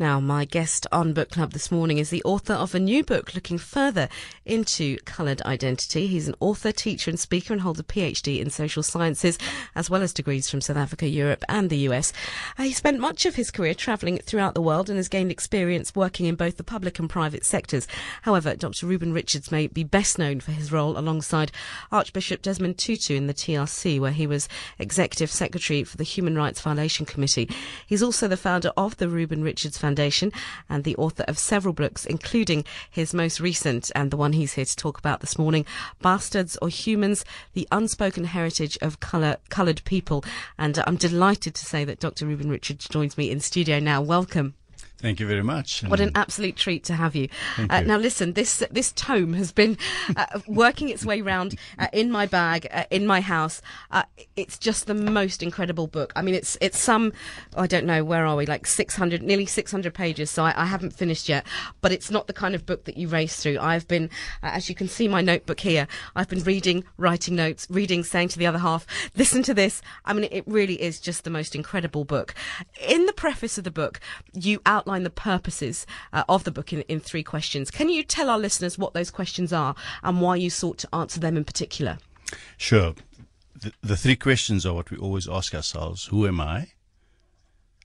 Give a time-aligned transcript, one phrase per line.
[0.00, 3.34] Now, my guest on Book Club this morning is the author of a new book
[3.34, 4.08] looking further
[4.46, 6.06] into coloured identity.
[6.06, 9.38] He's an author, teacher, and speaker and holds a PhD in social sciences,
[9.74, 12.12] as well as degrees from South Africa, Europe, and the US.
[12.56, 15.92] Uh, he spent much of his career travelling throughout the world and has gained experience
[15.96, 17.88] working in both the public and private sectors.
[18.22, 18.86] However, Dr.
[18.86, 21.50] Ruben Richards may be best known for his role alongside
[21.90, 26.60] Archbishop Desmond Tutu in the TRC, where he was Executive Secretary for the Human Rights
[26.60, 27.50] Violation Committee.
[27.84, 30.30] He's also the founder of the Ruben Richards Foundation Foundation
[30.68, 34.66] and the author of several books, including his most recent and the one he's here
[34.66, 35.64] to talk about this morning,
[36.02, 37.24] Bastards or Humans,
[37.54, 40.22] The Unspoken Heritage of Color, Coloured People.
[40.58, 42.26] And I'm delighted to say that Dr.
[42.26, 44.02] Ruben Richards joins me in studio now.
[44.02, 44.57] Welcome.
[45.00, 45.82] Thank you very much.
[45.84, 47.28] What an absolute treat to have you.
[47.56, 47.86] Uh, you.
[47.86, 49.78] Now, listen, this this tome has been
[50.16, 53.62] uh, working its way around uh, in my bag, uh, in my house.
[53.92, 54.02] Uh,
[54.34, 56.12] it's just the most incredible book.
[56.16, 57.12] I mean, it's it's some,
[57.56, 58.44] I don't know, where are we?
[58.44, 60.32] Like 600, nearly 600 pages.
[60.32, 61.46] So I, I haven't finished yet.
[61.80, 63.58] But it's not the kind of book that you race through.
[63.60, 64.10] I've been,
[64.42, 65.86] uh, as you can see, my notebook here.
[66.16, 68.84] I've been reading, writing notes, reading, saying to the other half,
[69.16, 69.80] listen to this.
[70.04, 72.34] I mean, it really is just the most incredible book.
[72.88, 74.00] In the preface of the book,
[74.34, 77.70] you outline outline the purposes uh, of the book in, in three questions.
[77.70, 81.20] Can you tell our listeners what those questions are and why you sought to answer
[81.20, 81.98] them in particular?
[82.56, 82.94] Sure.
[83.54, 86.68] The, the three questions are what we always ask ourselves Who am I?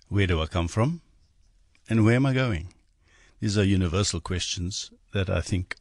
[0.07, 1.01] Where do I come from?
[1.89, 2.73] And where am I going?
[3.41, 5.75] These are universal questions that I think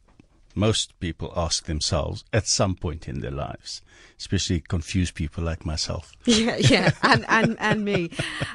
[0.55, 3.81] most people ask themselves at some point in their lives,
[4.19, 6.11] especially confused people like myself.
[6.25, 8.09] Yeah, yeah, and and and me.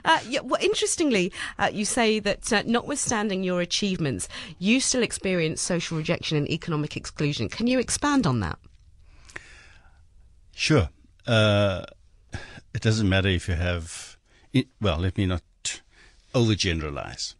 [0.05, 5.61] Uh, yeah, well, interestingly, uh, you say that uh, notwithstanding your achievements, you still experience
[5.61, 7.49] social rejection and economic exclusion.
[7.49, 8.59] Can you expand on that?
[10.55, 10.89] Sure.
[11.27, 11.85] Uh,
[12.75, 14.17] it doesn't matter if you have.
[14.81, 15.43] Well, let me not
[16.35, 17.35] overgeneralize.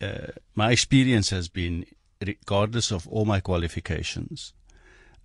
[0.00, 1.86] Uh, my experience has been
[2.24, 4.52] regardless of all my qualifications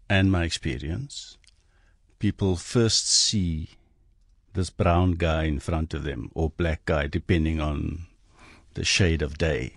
[0.09, 1.37] and my experience,
[2.19, 3.69] people first see
[4.53, 8.05] this brown guy in front of them or black guy, depending on
[8.73, 9.73] the shade of day.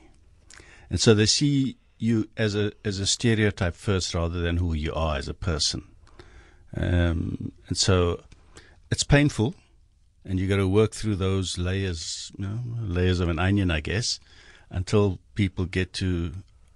[0.90, 4.92] And so they see you as a as a stereotype first rather than who you
[4.94, 5.84] are as a person.
[6.76, 8.20] Um, and so
[8.90, 9.54] it's painful
[10.24, 13.80] and you got to work through those layers, you know, layers of an onion, I
[13.80, 14.18] guess,
[14.70, 16.32] until people get to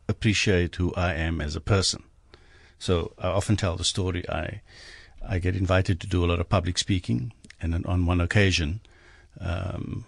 [0.08, 2.02] appreciate who I am as a person.
[2.78, 4.28] So I often tell the story.
[4.28, 4.60] I
[5.26, 8.80] I get invited to do a lot of public speaking, and on one occasion,
[9.40, 10.04] um,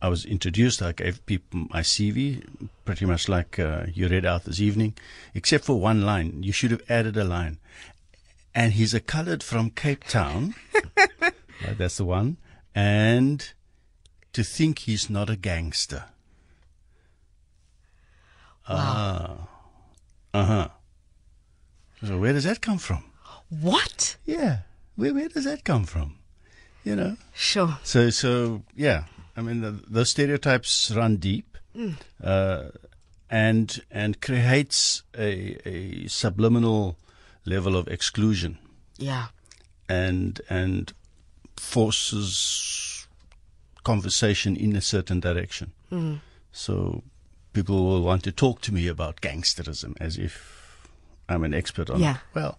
[0.00, 0.82] I was introduced.
[0.82, 2.46] I gave people my CV,
[2.84, 4.94] pretty much like uh, you read out this evening,
[5.34, 6.42] except for one line.
[6.42, 7.58] You should have added a line.
[8.54, 10.54] And he's a coloured from Cape Town.
[10.96, 12.36] right, that's the one.
[12.74, 13.50] And
[14.34, 16.04] to think he's not a gangster.
[18.68, 19.48] Wow.
[20.32, 20.38] Ah.
[20.38, 20.68] Uh huh.
[22.04, 23.04] So where does that come from?
[23.48, 24.16] What?
[24.24, 24.58] Yeah.
[24.96, 26.16] Where where does that come from?
[26.84, 27.16] You know.
[27.34, 27.78] Sure.
[27.82, 29.04] So so yeah.
[29.36, 31.94] I mean the, those stereotypes run deep, mm.
[32.22, 32.64] uh,
[33.28, 36.96] and and creates a a subliminal
[37.44, 38.58] level of exclusion.
[38.98, 39.26] Yeah.
[39.88, 40.92] And and
[41.56, 43.06] forces
[43.82, 45.72] conversation in a certain direction.
[45.92, 46.20] Mm.
[46.52, 47.02] So
[47.54, 50.88] people will want to talk to me about gangsterism as if
[51.28, 52.16] I'm an expert on yeah.
[52.16, 52.20] it.
[52.34, 52.58] Well,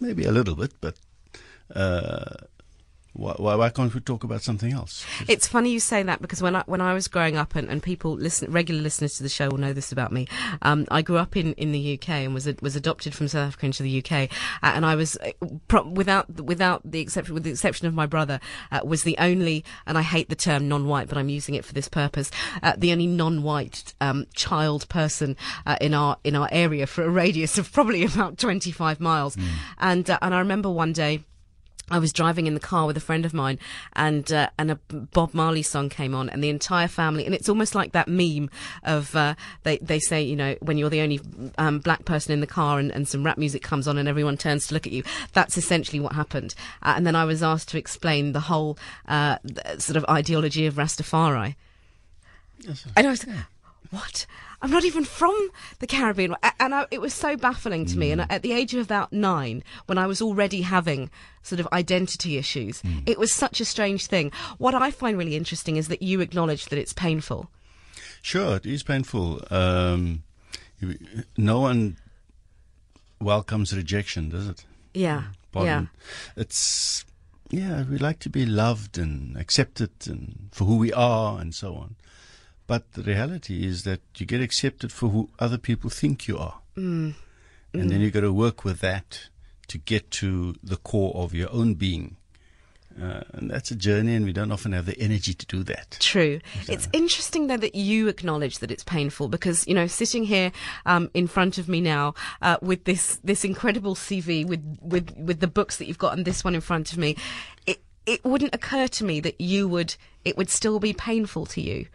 [0.00, 0.96] maybe a little bit, but
[1.74, 2.36] uh,
[3.16, 5.04] why, why, can't we talk about something else?
[5.26, 7.82] It's funny you say that because when I when I was growing up and, and
[7.82, 10.26] people listen regular listeners to the show will know this about me.
[10.62, 13.66] Um, I grew up in, in the UK and was was adopted from South Africa
[13.66, 17.86] into the UK, uh, and I was uh, without without the exception with the exception
[17.86, 18.40] of my brother
[18.70, 21.72] uh, was the only and I hate the term non-white, but I'm using it for
[21.72, 22.30] this purpose.
[22.62, 27.10] Uh, the only non-white um, child person uh, in our in our area for a
[27.10, 29.46] radius of probably about 25 miles, mm.
[29.78, 31.24] and uh, and I remember one day.
[31.90, 33.58] I was driving in the car with a friend of mine,
[33.94, 37.48] and uh, and a Bob Marley song came on, and the entire family, and it's
[37.48, 38.50] almost like that meme
[38.82, 41.20] of uh, they they say you know when you're the only
[41.58, 44.36] um, black person in the car, and, and some rap music comes on, and everyone
[44.36, 45.04] turns to look at you.
[45.32, 46.54] That's essentially what happened.
[46.82, 49.38] Uh, and then I was asked to explain the whole uh,
[49.78, 51.54] sort of ideology of Rastafari.
[52.60, 53.42] Yes, and I was, yeah.
[53.90, 54.26] what?
[54.62, 56.34] I'm not even from the Caribbean.
[56.58, 57.98] And I, it was so baffling to mm.
[57.98, 58.10] me.
[58.12, 58.26] And mm.
[58.30, 61.10] at the age of about nine, when I was already having
[61.42, 63.02] sort of identity issues, mm.
[63.06, 64.32] it was such a strange thing.
[64.58, 67.50] What I find really interesting is that you acknowledge that it's painful.
[68.22, 69.42] Sure, it is painful.
[69.50, 70.22] Um,
[71.36, 71.96] no one
[73.20, 74.64] welcomes rejection, does it?
[74.94, 75.24] Yeah.
[75.52, 75.90] Pardon.
[76.36, 76.42] Yeah.
[76.42, 77.04] It's
[77.50, 81.74] yeah, we like to be loved and accepted and for who we are and so
[81.74, 81.96] on.
[82.66, 86.60] But the reality is that you get accepted for who other people think you are.
[86.76, 87.14] Mm.
[87.72, 89.28] And then you've got to work with that
[89.68, 92.16] to get to the core of your own being.
[93.00, 95.98] Uh, and that's a journey, and we don't often have the energy to do that.
[96.00, 96.40] True.
[96.66, 100.50] It's interesting though that you acknowledge that it's painful because you know sitting here
[100.86, 105.40] um, in front of me now uh, with this this incredible CV with with with
[105.40, 107.16] the books that you've got and this one in front of me,
[107.66, 111.60] it it wouldn't occur to me that you would it would still be painful to
[111.60, 111.86] you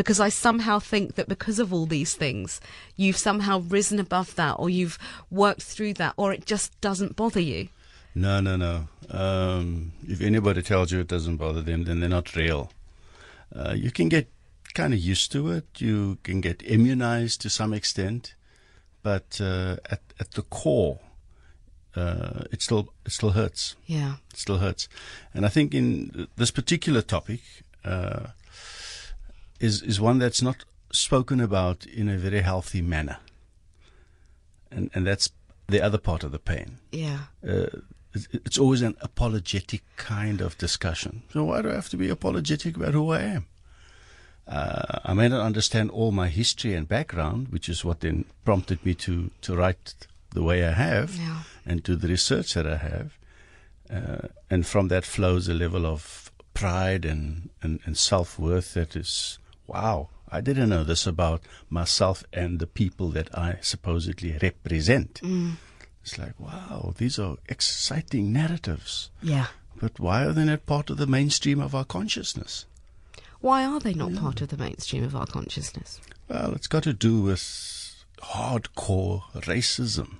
[0.00, 2.58] because I somehow think that because of all these things,
[2.96, 4.98] you've somehow risen above that or you've
[5.30, 7.68] worked through that or it just doesn't bother you.
[8.14, 8.88] No, no, no.
[9.10, 12.72] Um, if anybody tells you it doesn't bother them, then they're not real.
[13.54, 14.26] Uh, you can get
[14.72, 15.66] kind of used to it.
[15.76, 18.34] You can get immunized to some extent,
[19.02, 21.00] but uh, at at the core,
[21.94, 23.76] uh, it still it still hurts.
[23.84, 24.14] Yeah.
[24.32, 24.88] It still hurts.
[25.34, 27.40] And I think in this particular topic
[27.84, 28.28] uh,
[29.60, 33.18] is is one that's not spoken about in a very healthy manner,
[34.70, 35.30] and and that's
[35.68, 36.78] the other part of the pain.
[36.92, 37.18] Yeah.
[37.46, 37.68] Uh,
[38.12, 41.22] it's- it's always an apologetic kind of discussion.
[41.32, 43.46] So why do I have to be apologetic about who I am?
[44.48, 48.84] Uh, I may not understand all my history and background, which is what then prompted
[48.84, 49.94] me to, to write
[50.34, 51.42] the way I have Yeah.
[51.64, 53.16] and do the research that I have.
[53.88, 58.96] Uh, and from that flows a level of pride and, and, and self worth that
[58.96, 59.38] is,
[59.70, 65.20] wow, I didn't know this about myself and the people that I supposedly represent.
[65.22, 65.54] Mm.
[66.02, 69.10] It's like, wow, these are exciting narratives.
[69.22, 69.46] Yeah.
[69.80, 72.66] But why are they not part of the mainstream of our consciousness?
[73.40, 76.00] Why are they not part of the mainstream of our consciousness?
[76.28, 80.18] Well, it's got to do with hardcore racism.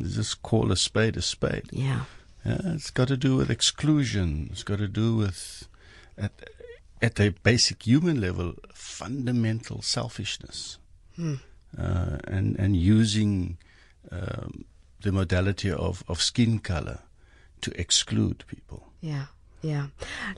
[0.00, 1.68] Just call a spade a spade.
[1.72, 2.04] Yeah.
[2.44, 4.48] Yeah, it's got to do with exclusion.
[4.52, 5.68] It's got to do with,
[7.02, 10.78] at, a basic human level, fundamental selfishness,
[11.78, 13.58] uh, and and using
[14.10, 14.64] um,
[15.02, 17.00] the modality of, of skin color
[17.60, 18.92] to exclude people.
[19.00, 19.26] Yeah.
[19.62, 19.86] Yeah.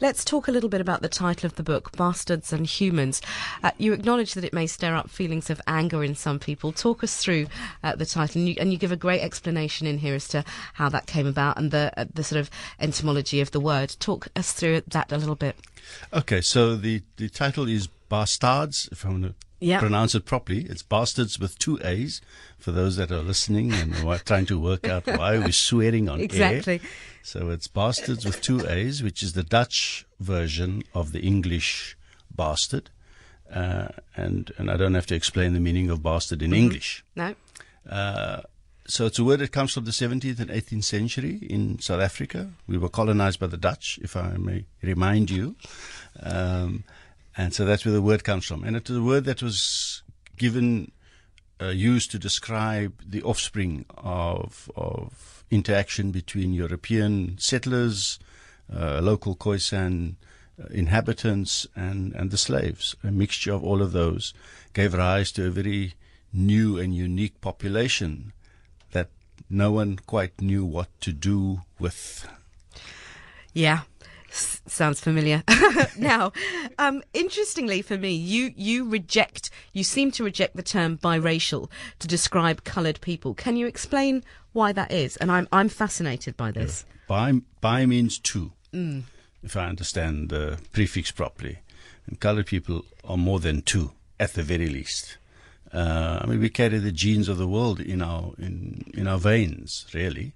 [0.03, 3.23] Let's talk a little bit about the title of the book, Bastards and Humans.
[3.63, 6.73] Uh, you acknowledge that it may stir up feelings of anger in some people.
[6.73, 7.47] Talk us through
[7.83, 10.45] uh, the title, and you, and you give a great explanation in here as to
[10.75, 13.97] how that came about and the uh, the sort of etymology of the word.
[13.99, 15.57] Talk us through that a little bit.
[16.13, 19.79] Okay, so the, the title is Bastaards, if I'm going to Yeah.
[19.81, 20.63] pronounce it properly.
[20.67, 22.21] It's Bastaards with two A's
[22.59, 23.95] for those that are listening and
[24.27, 26.25] trying to work out why we're swearing on air.
[26.25, 26.81] Exactly.
[27.23, 31.97] So it's Bastaards with two A's, which is the Dutch version of the English
[32.35, 32.91] bastard.
[33.53, 37.05] Uh, and, and I don't have to explain the meaning of bastard in English.
[37.15, 37.35] No.
[37.89, 38.41] Uh,
[38.87, 42.51] so it's a word that comes from the 17th and 18th century in South Africa.
[42.67, 45.57] We were colonized by the Dutch, if I may remind you.
[46.23, 46.85] Um,
[47.37, 48.65] and so that's where the word comes from.
[48.65, 50.03] And it's a word that was
[50.37, 50.93] given,
[51.61, 58.19] uh, used to describe the offspring of, of interaction between European settlers,
[58.73, 60.15] uh, local Khoisan
[60.61, 62.95] uh, inhabitants, and, and the slaves.
[63.03, 64.33] A mixture of all of those
[64.73, 65.95] gave rise to a very
[66.33, 68.33] new and unique population
[68.93, 69.09] that
[69.51, 72.29] no one quite knew what to do with.
[73.53, 73.83] Yeah.
[74.35, 75.45] S- sounds familiar.
[75.97, 76.33] now,
[76.79, 82.09] um, interestingly for me, you, you reject, you seem to reject the term biracial to
[82.09, 83.35] describe coloured people.
[83.35, 85.17] Can you explain why that is?
[85.19, 86.85] And I'm, I'm fascinated by this.
[87.07, 88.53] Bi, bi means two,
[89.45, 91.59] if I understand the prefix properly.
[92.07, 95.17] And colored people are more than two, at the very least.
[95.73, 99.19] Uh, I mean, we carry the genes of the world in our in in our
[99.19, 100.33] veins, really,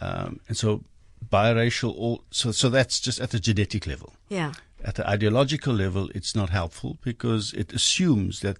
[0.00, 0.84] um, and so
[1.24, 1.94] biracial.
[1.96, 4.14] All, so so that's just at the genetic level.
[4.28, 4.52] Yeah.
[4.84, 8.58] At the ideological level, it's not helpful because it assumes that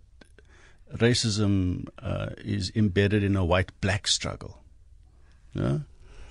[0.95, 4.63] racism uh, is embedded in a white-black struggle.
[5.55, 5.79] Yeah?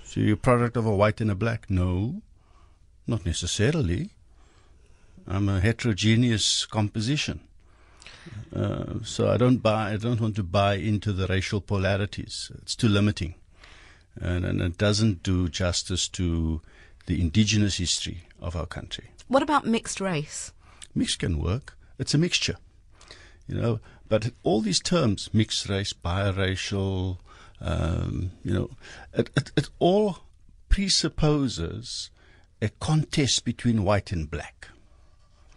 [0.04, 1.70] So you're a product of a white and a black?
[1.70, 2.22] No,
[3.08, 4.12] not necessarily.
[5.28, 7.42] I'm a heterogeneous composition.
[8.54, 9.94] Uh, so I don't buy.
[9.94, 12.52] I don't want to buy into the racial polarities.
[12.62, 13.36] It's too limiting,
[14.20, 16.62] and, and it doesn't do justice to
[17.06, 19.06] the indigenous history of our country.
[19.28, 20.52] What about mixed race?
[20.94, 21.78] Mix can work.
[22.00, 22.58] It's a mixture,
[23.48, 23.80] you know.
[24.08, 27.18] But all these terms, mixed race, biracial,
[27.60, 28.70] um, you know,
[29.14, 30.20] it, it, it all
[30.70, 32.12] presupposes
[32.62, 34.68] a contest between white and black.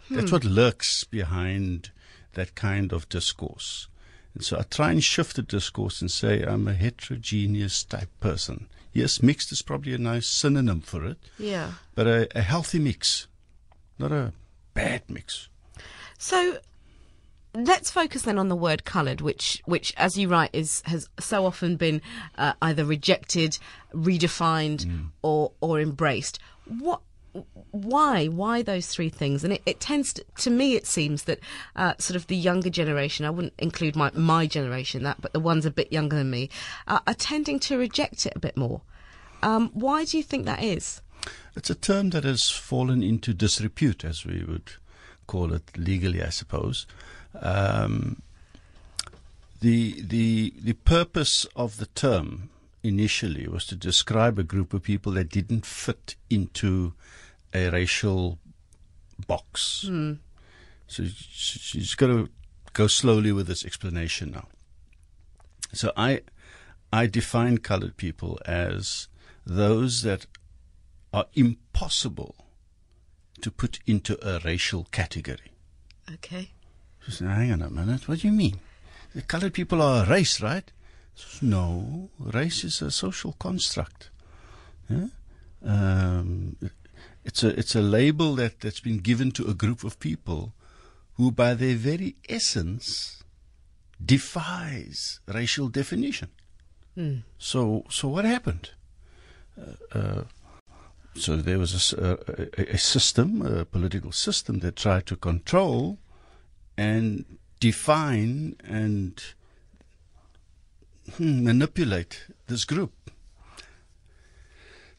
[0.09, 1.91] That's what lurks behind
[2.33, 3.87] that kind of discourse.
[4.33, 8.67] And so I try and shift the discourse and say I'm a heterogeneous type person.
[8.93, 11.71] Yes, mixed is probably a nice synonym for it, Yeah.
[11.95, 13.27] but a, a healthy mix,
[13.97, 14.33] not a
[14.73, 15.47] bad mix.
[16.17, 16.57] So,
[17.53, 21.45] let's focus then on the word coloured, which, which, as you write, is has so
[21.45, 22.01] often been
[22.37, 23.57] uh, either rejected,
[23.93, 25.09] redefined, mm.
[25.21, 26.39] or or embraced.
[26.65, 27.01] What?
[27.71, 28.27] Why?
[28.27, 29.43] Why those three things?
[29.43, 31.39] And it, it tends to, to, me, it seems that
[31.75, 35.39] uh, sort of the younger generation, I wouldn't include my, my generation that, but the
[35.39, 36.49] ones a bit younger than me,
[36.87, 38.81] uh, are tending to reject it a bit more.
[39.41, 41.01] Um, why do you think that is?
[41.55, 44.71] It's a term that has fallen into disrepute, as we would
[45.27, 46.87] call it legally, I suppose.
[47.39, 48.21] Um,
[49.61, 52.49] the the the purpose of the term
[52.83, 56.93] initially was to describe a group of people that didn't fit into
[57.53, 58.39] a racial
[59.27, 59.85] box.
[59.87, 60.19] Mm.
[60.87, 62.29] So she's got to
[62.73, 64.47] go slowly with this explanation now.
[65.73, 66.21] So I
[66.91, 69.07] I define colored people as
[69.45, 70.25] those that
[71.13, 72.35] are impossible
[73.41, 75.51] to put into a racial category.
[76.11, 76.51] Okay.
[77.07, 78.07] Said, hang on a minute.
[78.07, 78.59] What do you mean?
[79.15, 80.71] The colored people are a race, right?
[81.41, 84.09] No, race is a social construct.
[84.89, 85.07] Yeah?
[85.63, 86.57] Um,
[87.23, 90.53] it's a it's a label that that's been given to a group of people
[91.15, 93.23] who, by their very essence,
[94.03, 96.29] defies racial definition.
[96.97, 97.23] Mm.
[97.37, 98.71] So so what happened?
[99.59, 100.23] Uh, uh,
[101.15, 102.17] so there was a,
[102.57, 105.97] a, a, system, a political system that tried to control
[106.77, 107.25] and
[107.59, 109.21] define and
[111.19, 112.93] manipulate this group.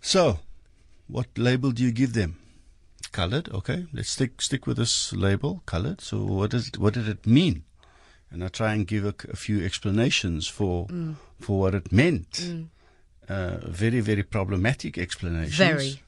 [0.00, 0.38] So,
[1.08, 2.36] what label do you give them?
[3.12, 3.86] Colored, okay.
[3.92, 6.00] Let's stick stick with this label, colored.
[6.00, 7.64] So, what does what did it mean?
[8.30, 11.16] And I try and give a, a few explanations for mm.
[11.40, 12.30] for what it meant.
[12.30, 12.68] Mm.
[13.28, 15.56] Uh, very very problematic explanations.
[15.56, 16.02] Very.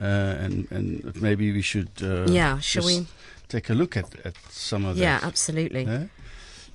[0.00, 3.06] Uh, and and maybe we should uh, yeah, shall we
[3.48, 5.84] take a look at, at some of yeah, absolutely.
[5.84, 6.06] Yeah?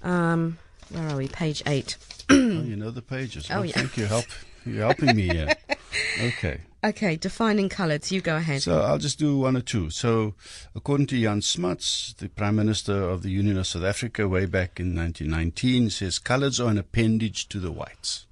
[0.04, 1.28] Um, where are we?
[1.28, 1.98] Page eight.
[2.30, 3.48] oh, you know the pages.
[3.52, 3.74] Oh, yeah.
[3.74, 4.06] Thank you.
[4.06, 4.26] Help.
[4.66, 5.54] You're helping me here.
[6.22, 6.62] Okay.
[6.84, 8.12] Okay, defining colours.
[8.12, 8.62] You go ahead.
[8.62, 9.90] So I'll just do one or two.
[9.90, 10.36] So,
[10.76, 14.80] according to Jan Smuts, the Prime Minister of the Union of South Africa, way back
[14.80, 18.28] in 1919, says colours are an appendage to the whites.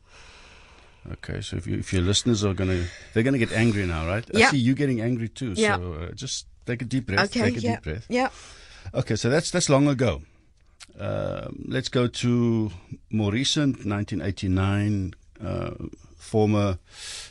[1.11, 3.85] Okay, so if, you, if your listeners are going to, they're going to get angry
[3.85, 4.25] now, right?
[4.33, 4.47] Yeah.
[4.47, 5.53] I see you getting angry too.
[5.55, 5.77] Yeah.
[5.77, 7.35] So uh, just take a deep breath.
[7.35, 7.51] Okay.
[7.51, 7.75] Take a yeah.
[7.75, 8.05] deep breath.
[8.09, 8.29] Yeah.
[8.93, 10.21] Okay, so that's that's long ago.
[10.99, 12.71] Uh, let's go to
[13.09, 15.13] more recent, 1989.
[15.43, 15.71] Uh,
[16.17, 16.79] former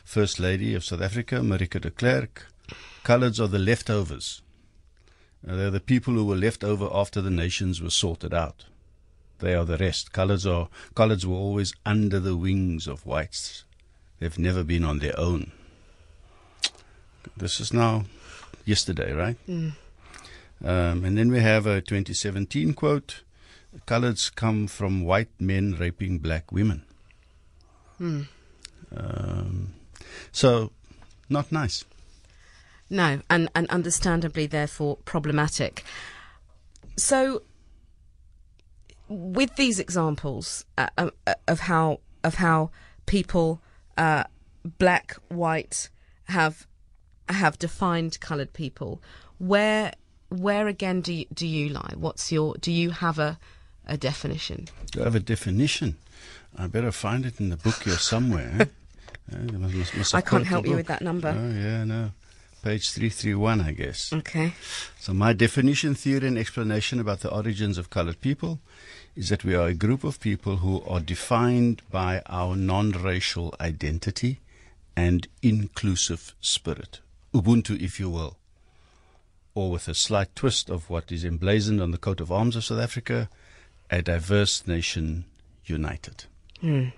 [0.05, 2.47] First Lady of South Africa, Marike de Klerk.
[3.03, 4.43] Colours are the leftovers.
[5.47, 8.65] Uh, they're the people who were left over after the nations were sorted out.
[9.41, 10.13] They are the rest.
[10.13, 13.65] Colours are colours were always under the wings of whites.
[14.21, 15.53] They've never been on their own.
[17.37, 18.05] This is now
[18.65, 19.37] yesterday, right?
[19.49, 19.73] Mm.
[20.65, 23.23] Um, and then we have a 2017 quote:
[23.87, 26.85] "Colours come from white men raping black women."
[28.01, 28.29] Mm.
[28.97, 29.75] Um,
[30.33, 30.71] so,
[31.29, 31.85] not nice.
[32.91, 35.85] No, and, and understandably, therefore, problematic.
[36.97, 37.43] So,
[39.09, 41.11] with these examples uh,
[41.49, 42.71] of how of how
[43.07, 43.61] people,
[43.99, 44.25] uh,
[44.79, 45.89] black, white,
[46.25, 46.67] have
[47.29, 49.03] have defined coloured people,
[49.39, 49.93] where
[50.29, 51.95] where again do you, do you lie?
[51.97, 53.39] What's your do you have a
[53.87, 54.69] a definition?
[54.93, 55.97] Do I have a definition?
[56.57, 58.53] I better find it in the book here somewhere.
[58.61, 58.65] Eh?
[59.33, 61.29] Eh, must, must I can't help you with that number.
[61.35, 62.11] Oh yeah, no
[62.65, 64.11] page 331, I guess.
[64.11, 64.55] Okay.
[64.99, 68.59] So, my definition, theory, and explanation about the origins of colored people
[69.15, 73.55] is that we are a group of people who are defined by our non racial
[73.61, 74.41] identity
[74.97, 77.01] and inclusive spirit.
[77.35, 78.39] Ubuntu, if you will.
[79.55, 82.65] Or with a slight twist of what is emblazoned on the coat of arms of
[82.65, 83.29] South Africa,
[83.91, 85.25] a diverse nation
[85.65, 86.25] united.
[86.61, 86.89] Hmm.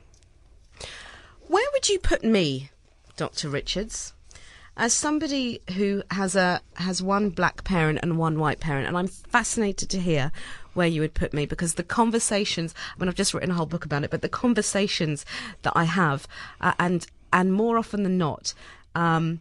[1.46, 2.70] Where would you put me,
[3.16, 3.48] Dr.
[3.48, 4.12] Richards?
[4.76, 9.06] as somebody who has a has one black parent and one white parent, and I'm
[9.08, 10.32] fascinated to hear
[10.74, 12.74] where you would put me because the conversations.
[12.94, 15.24] I mean, I've just written a whole book about it, but the conversations
[15.62, 16.28] that I have,
[16.60, 18.54] uh, and and more often than not.
[18.94, 19.40] Um,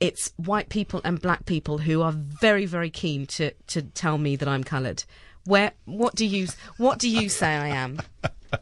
[0.00, 4.36] it's white people and black people who are very, very keen to, to tell me
[4.36, 5.02] that I'm coloured.
[5.48, 8.00] Where, what do you, what do you say I am?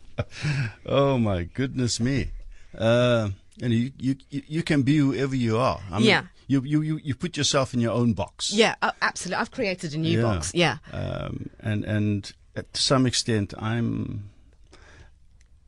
[0.86, 2.30] oh my goodness me!
[2.78, 5.80] Uh, and you, you you can be whoever you are.
[5.90, 6.22] I mean, yeah.
[6.46, 8.52] You, you, you, you put yourself in your own box.
[8.52, 9.40] Yeah, uh, absolutely.
[9.40, 10.22] I've created a new yeah.
[10.22, 10.52] box.
[10.54, 10.78] Yeah.
[10.92, 14.30] Um, and and to some extent, I'm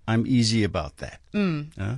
[0.07, 1.21] I'm easy about that.
[1.35, 1.77] Mm.
[1.77, 1.97] Yeah.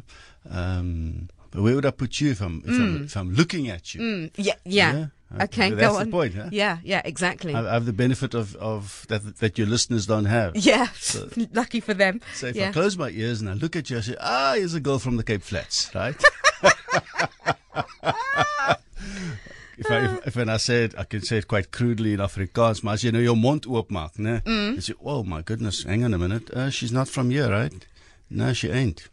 [0.49, 2.81] Um, but where would I put you if I'm if, mm.
[2.81, 4.01] I'm, if I'm looking at you?
[4.01, 4.31] Mm.
[4.37, 6.11] Yeah, yeah, yeah, Okay, That's go the on.
[6.11, 6.49] point, huh?
[6.51, 7.55] Yeah, yeah, exactly.
[7.55, 10.57] I I have the benefit of, of that that your listeners don't have.
[10.71, 10.89] yeah,
[11.55, 12.21] lucky for them.
[12.35, 12.71] So if yeah.
[12.71, 14.99] I close my ears and I look at you, I say, ah, here's a girl
[14.99, 16.17] from the Cape Flats, right?
[19.79, 22.21] if I if, if when I say it, I can say it quite crudely in
[22.21, 24.41] Afrikaans, maar as jy nou jou mond oopmaak, né?
[24.45, 24.75] Mm.
[24.75, 27.87] You say, oh my goodness, hang on a minute, uh, she's not from here, right?
[28.29, 29.09] No, she ain't.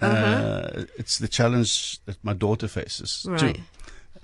[0.00, 0.16] Uh-huh.
[0.16, 3.56] Uh, it's the challenge that my daughter faces Right.
[3.56, 3.62] too.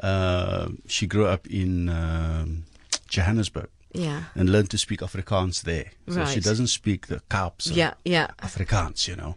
[0.00, 2.64] Uh, she grew up in um,
[3.08, 5.90] Johannesburg yeah, and learned to speak Afrikaans there.
[6.08, 8.28] So she doesn't speak the Kaaps yeah, yeah.
[8.42, 9.36] Afrikaans, you know.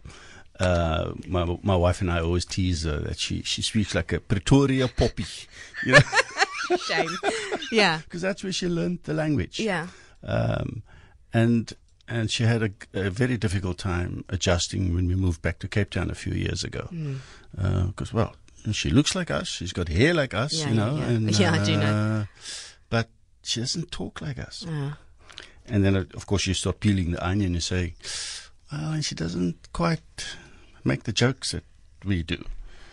[0.58, 4.20] Uh, my my wife and I always tease her that she, she speaks like a
[4.20, 5.24] Pretoria poppy,
[5.86, 6.00] you know,
[6.86, 7.08] Shame.
[7.72, 9.58] yeah, because that's where she learned the language.
[9.58, 9.86] yeah.
[10.22, 10.82] Um,
[11.32, 11.72] and
[12.08, 15.90] and she had a, a very difficult time adjusting when we moved back to Cape
[15.90, 16.88] Town a few years ago.
[17.56, 18.34] Because well,
[18.72, 21.08] she looks like us, she's got hair like us, Yeah, you know, yeah.
[21.08, 21.86] and Yeah, I do know.
[21.86, 22.24] uh,
[22.88, 23.08] But
[23.42, 24.64] she doesn't talk like us.
[24.66, 24.92] Uh,
[25.66, 27.54] And then, uh, of course, you start peeling the onion.
[27.54, 27.94] You say,
[28.72, 30.36] well, and she doesn't quite
[30.84, 31.64] make the jokes that
[32.04, 32.44] we do.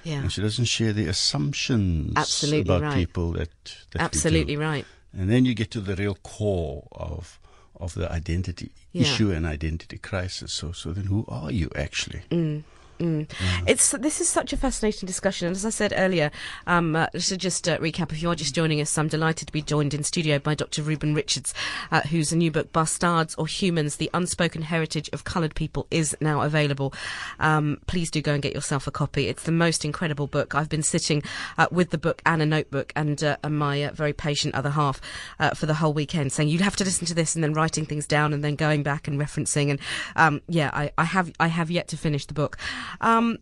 [0.04, 0.22] yeah.
[0.22, 2.96] And she doesn't share the assumptions Absolutely about right.
[2.96, 3.50] people that,
[3.92, 4.70] that Absolutely we do.
[4.70, 4.86] right.
[5.14, 7.40] And then you get to the real core of
[7.80, 9.04] of the identity Yeah.
[9.04, 10.52] issue and identity crisis.
[10.52, 12.22] So, so then who are you actually?
[12.32, 12.64] Mm.
[13.00, 16.32] It's this is such a fascinating discussion, and as I said earlier,
[16.66, 19.54] um, uh, to just uh, recap, if you are just joining us, I'm delighted to
[19.54, 20.82] be joined in studio by Dr.
[20.82, 21.54] Ruben Richards,
[21.92, 26.42] uh, whose new book "Bastards or Humans: The Unspoken Heritage of Coloured People" is now
[26.42, 26.94] available.
[27.40, 29.28] Um, please do go and get yourself a copy.
[29.28, 30.56] It's the most incredible book.
[30.56, 31.22] I've been sitting
[31.58, 34.72] uh, with the book and a notebook, and, uh, and my uh, very patient other
[34.72, 35.02] half
[35.40, 37.86] uh, for the whole weekend, saying you'd have to listen to this, and then writing
[37.86, 39.80] things down, and then going back and referencing, and
[40.16, 42.58] um, yeah, I, I have I have yet to finish the book.
[43.02, 43.38] Um,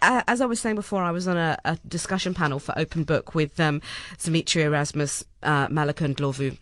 [0.00, 3.34] as I was saying before, I was on a, a discussion panel for Open Book
[3.34, 3.82] with um,
[4.22, 6.56] Dimitri Erasmus, uh, Malika Ndlovu.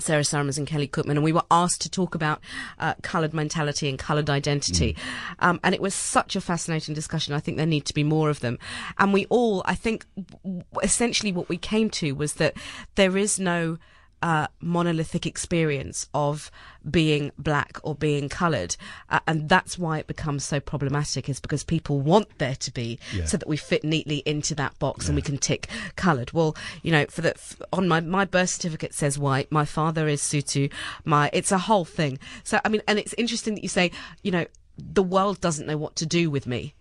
[0.00, 2.40] Sarah Summers and Kelly Cookman, and we were asked to talk about
[2.78, 4.96] uh, coloured mentality and coloured identity.
[5.40, 7.34] Um, and it was such a fascinating discussion.
[7.34, 8.60] I think there need to be more of them.
[8.98, 10.06] And we all, I think,
[10.44, 12.56] w- essentially what we came to was that
[12.94, 13.78] there is no
[14.22, 16.50] uh, monolithic experience of
[16.88, 18.76] being black or being coloured,
[19.10, 21.28] uh, and that's why it becomes so problematic.
[21.28, 23.24] Is because people want there to be, Yeah.
[23.26, 26.32] so that we fit neatly into that box and we can tick coloured.
[26.32, 29.50] Well, you know, for the f- on my my birth certificate says white.
[29.52, 30.70] My father is Sotho.
[31.04, 32.18] My it's a whole thing.
[32.44, 33.90] So I mean, and it's interesting that you say,
[34.22, 36.74] you know, the world doesn't know what to do with me.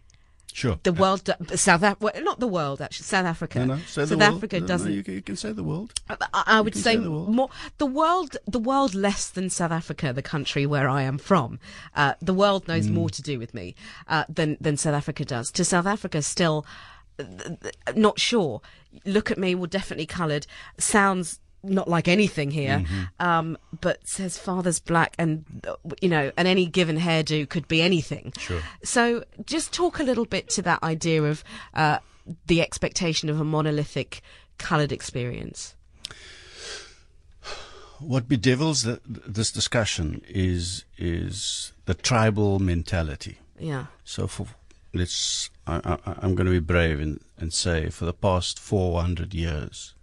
[0.54, 0.80] Sure.
[0.82, 3.60] The world, do- South Af- well, not the world actually, South Africa.
[3.60, 4.12] no, no, South.
[4.20, 4.92] Africa No, no, doesn't.
[4.92, 5.94] you, can, you can say the world.
[6.10, 7.30] I, I would say say the world.
[7.30, 11.60] more the world, the world less than South Africa, the country where I am from.
[11.96, 12.68] Uh, the world Mm.
[12.70, 13.76] knows more to do with me
[14.08, 15.52] uh, than than South Africa does.
[15.52, 16.66] To South Africa, still
[17.20, 18.62] uh, th- th- not sure.
[19.06, 20.48] Look at me, well, definitely coloured.
[20.80, 23.26] Sounds not like anything here, Mm-hmm.
[23.26, 25.46] um, but says father's black, and
[26.02, 28.34] you know, and any given hairdo could be anything.
[28.38, 28.62] Sure.
[28.84, 32.00] So, just talk a little bit to that idea of uh,
[32.48, 34.22] the expectation of a monolithic
[34.58, 35.76] coloured experience.
[38.00, 43.40] What bedevils the, this discussion is is the tribal mentality.
[43.60, 43.88] Yeah.
[44.04, 44.46] So for
[44.94, 49.34] let's, I, I, I'm going to be brave and, and say, for the past 400
[49.34, 49.96] years,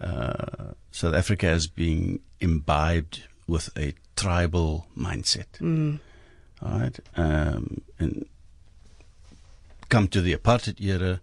[0.00, 5.58] uh, South Africa has been imbibed with a tribal mindset.
[5.60, 6.00] Mm.
[6.62, 8.26] All right, um, and
[9.88, 11.20] come to the apartheid era,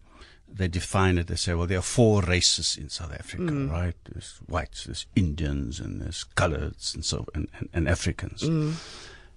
[0.51, 1.27] they define it.
[1.27, 3.95] They say, well, there are four races in South Africa, right?
[4.11, 8.43] There's whites, there's Indians, and there's coloreds, and so and, and, and Africans.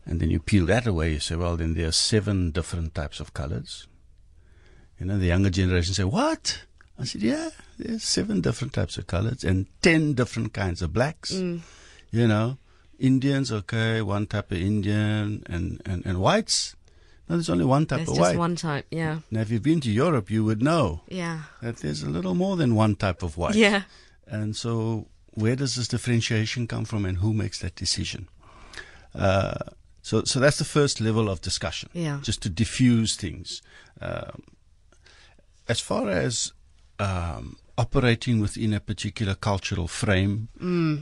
[0.04, 1.12] And then you peel that away.
[1.12, 3.86] You say, well, then there are seven different types of colors.
[4.98, 6.64] You know, the younger generation say, what?
[6.98, 7.50] I said, yeah,
[7.82, 11.30] there's seven different types of colors and ten different kinds of blacks.
[11.32, 12.58] You know,
[12.98, 16.76] Indians, okay, one type of Indian, and, and, and whites.
[17.28, 18.38] No, there's only one type There's of just white.
[18.38, 18.86] one type.
[18.90, 19.20] Yeah.
[19.30, 21.42] Now, if you've been to Europe, you would know Yeah.
[21.62, 23.54] that there's a little more than one type of white.
[23.54, 23.82] Yeah.
[24.26, 28.28] And so, where does this differentiation come from, and who makes that decision?
[29.14, 29.54] Uh,
[30.02, 31.88] so, so that's the first level of discussion.
[31.94, 32.18] Yeah.
[32.22, 33.62] Just to diffuse things.
[34.00, 34.42] Um,
[35.68, 36.52] as far as
[36.98, 40.48] um, operating within a particular cultural frame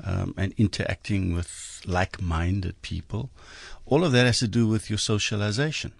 [0.05, 3.31] um, and interacting with like-minded people,
[3.87, 5.93] all of that has to do with your socialization.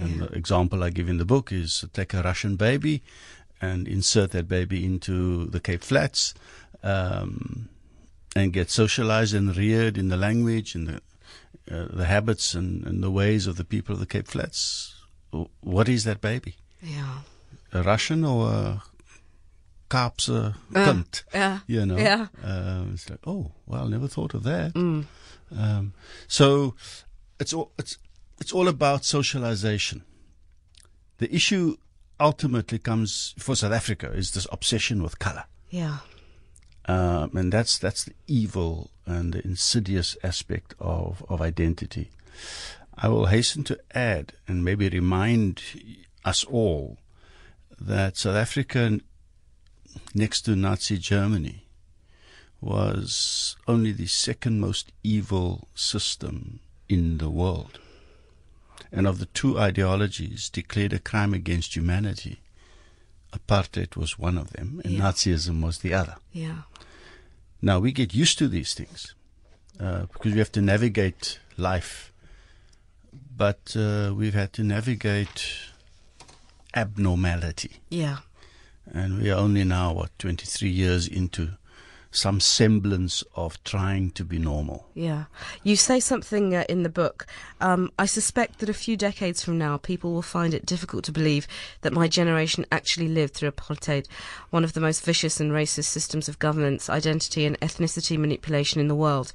[0.00, 3.02] And the example I give in the book is take a Russian baby
[3.60, 6.34] and insert that baby into the Cape Flats
[6.82, 7.68] um,
[8.34, 11.00] and get socialized and reared in the language and the,
[11.70, 14.94] uh, the habits and, and the ways of the people of the Cape Flats.
[15.60, 16.56] What is that baby?
[16.82, 17.20] Yeah.
[17.72, 18.82] A Russian or a
[19.88, 21.22] Kaapse kind.
[21.32, 21.60] yeah.
[21.66, 22.26] You know, Yeah.
[22.42, 24.74] Um, it's like, oh, well, never thought of that.
[24.74, 25.04] Mm.
[25.56, 25.92] Um,
[26.26, 26.74] so
[27.38, 27.98] it's all it's
[28.40, 30.02] it's all about socialization.
[31.18, 31.76] The issue
[32.18, 35.98] ultimately comes for South Africa is this obsession with color, Yeah.
[36.86, 42.10] um, and that's that's the evil and the insidious aspect of of identity.
[42.96, 45.62] I will hasten to add and maybe remind
[46.24, 46.98] us all
[47.80, 49.00] that South Africa,
[50.14, 51.66] next to Nazi Germany,
[52.60, 57.78] was only the second most evil system in the world.
[58.90, 62.38] And of the two ideologies declared a crime against humanity,
[63.32, 65.00] apartheid was one of them and Yeah.
[65.10, 66.16] Nazism was the other.
[66.32, 66.62] Yeah.
[67.60, 69.14] Now we get used to these things
[69.80, 72.12] uh, because we have to navigate life,
[73.36, 75.56] but uh, we've had to navigate
[76.74, 78.18] abnormality, Yeah.
[78.92, 81.50] And we are only now what 23 years into
[82.14, 84.86] some semblance of trying to be normal.
[84.94, 85.24] Yeah.
[85.62, 87.26] You say something uh, in the book.
[87.60, 91.12] Um, I suspect that a few decades from now, people will find it difficult to
[91.12, 91.48] believe
[91.80, 94.06] that my generation actually lived through apartheid,
[94.50, 98.88] one of the most vicious and racist systems of governance, identity, and ethnicity manipulation in
[98.88, 99.32] the world.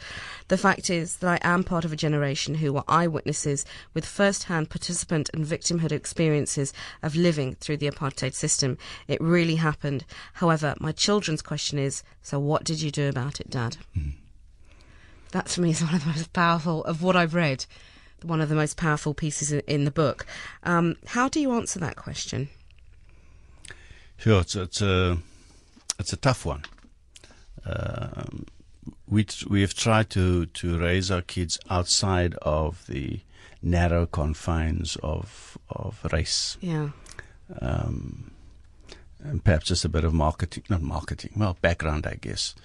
[0.48, 4.44] The fact is that I am part of a generation who were eyewitnesses with first
[4.46, 8.78] hand participant and victimhood experiences of living through the apartheid system.
[9.08, 10.06] It really happened.
[10.34, 13.78] However, my children's question is so what did you do about it, Dad?
[15.32, 17.66] That for me is one of the most powerful of what I've read,
[18.22, 20.28] one of the most powerful pieces in, in the book.
[20.62, 22.50] Um, how do you answer that question?
[24.18, 25.18] Sure, it's, it's a
[25.98, 26.64] it's a tough one.
[27.66, 28.46] Um,
[29.08, 33.22] we we have tried to to raise our kids outside of the
[33.64, 36.56] narrow confines of of race.
[36.62, 36.90] Yeah,
[37.60, 38.30] um,
[39.24, 42.56] and perhaps just a bit of marketing, not marketing, well, background, I guess.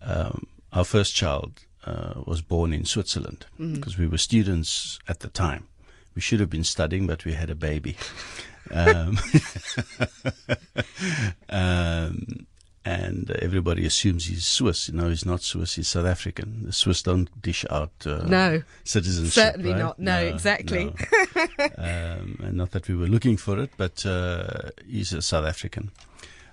[0.00, 5.28] Um, our first child uh, was born in Switzerland because we were students at the
[5.28, 5.68] time.
[6.14, 7.96] We should have been studying, but we had a baby.
[8.70, 9.18] um,
[11.48, 12.46] um,
[12.84, 14.90] and everybody assumes he's Swiss.
[14.92, 15.74] No, he's not Swiss.
[15.76, 16.64] He's South African.
[16.66, 18.62] The Swiss don't dish out uh, No.
[18.84, 19.32] citizenship.
[19.32, 19.78] Certainly right?
[19.78, 19.98] not.
[19.98, 20.84] No, exactly.
[21.34, 21.42] no.
[21.78, 25.90] um, and not that we were looking for it, but uh, he's a South African.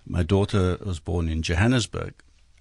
[0.07, 2.13] My daughter was born in Johannesburg,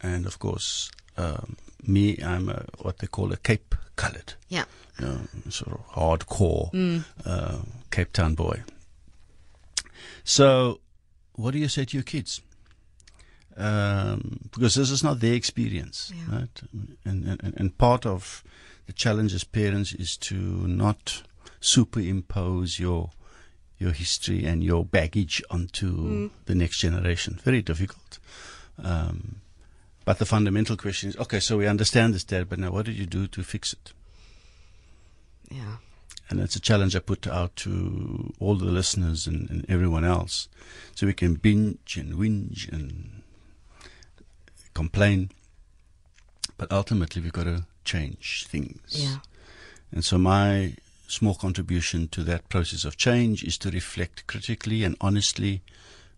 [0.02, 1.56] and of course, um,
[1.86, 4.64] me, I'm a, what they call a Cape coloured, yeah,
[4.98, 7.58] you know, sort of hardcore uh,
[7.90, 8.62] Cape Town boy.
[10.24, 10.80] So,
[11.34, 12.40] what do you say to your kids?
[13.60, 16.36] Um, because this is not their experience, Yeah.
[16.38, 16.62] right?
[17.04, 18.42] And, and and part of
[18.86, 20.34] the challenge as parents is to
[20.66, 21.22] not
[21.60, 23.10] superimpose your
[23.78, 27.38] your history and your baggage onto the next generation.
[27.44, 28.18] Very difficult.
[28.82, 29.40] Um,
[30.04, 32.96] but the fundamental question is: Okay, so we understand this, Dad, but now what did
[32.96, 33.92] you do to fix it?
[35.50, 35.76] yeah,
[36.30, 40.48] And it's a challenge I put out to all the listeners and, and everyone else.
[40.94, 43.19] So we can binge and whinge and
[44.82, 45.30] complain.
[46.58, 48.80] But ultimately, we've got to change things.
[49.04, 49.18] yeah,
[49.94, 50.74] And so my
[51.08, 55.54] small contribution to that process of change is to reflect critically and honestly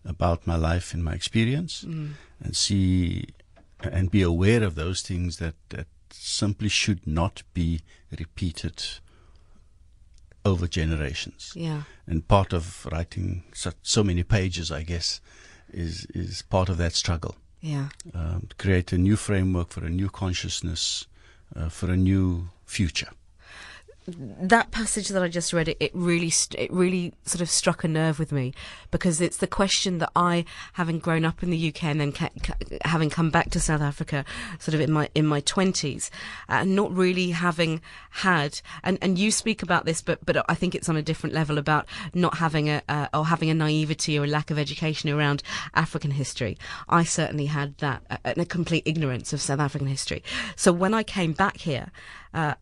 [0.05, 2.09] about my life and my experience Mm.
[2.43, 3.25] and see
[3.91, 7.79] and be aware of those things that, that simply should not be
[8.19, 8.77] repeated
[10.45, 11.51] over generations.
[11.55, 15.21] yeah, And part of writing so, so many pages, I guess,
[15.73, 17.35] is, is part of that struggle.
[17.63, 21.07] Yeah, Um, create a new framework for a new consciousness,
[21.55, 23.11] uh, for a new future.
[24.07, 27.87] That passage that I just read, it, it really, it really sort of struck a
[27.87, 28.53] nerve with me
[28.91, 32.29] because it's the question that I, having grown up in the UK and then ca-
[32.41, 34.25] ca- having come back to South Africa,
[34.59, 36.11] sort of in my in my twenties,
[36.49, 40.75] and not really having had, and, and you speak about this, but but I think
[40.75, 44.25] it's on a different level about not having a uh, or having a naivety or
[44.25, 45.43] a lack of education around
[45.75, 46.57] African history.
[46.89, 50.23] I certainly had that uh, a complete ignorance of South African history.
[50.55, 51.91] So when I came back here.
[52.33, 52.55] Uh,